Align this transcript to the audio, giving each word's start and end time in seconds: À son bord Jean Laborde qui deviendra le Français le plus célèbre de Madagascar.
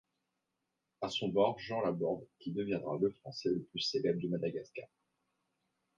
À 1.01 1.09
son 1.11 1.29
bord 1.29 1.59
Jean 1.59 1.79
Laborde 1.81 2.25
qui 2.39 2.51
deviendra 2.51 2.97
le 2.97 3.11
Français 3.11 3.49
le 3.49 3.61
plus 3.61 3.81
célèbre 3.81 4.19
de 4.19 4.29
Madagascar. 4.29 4.87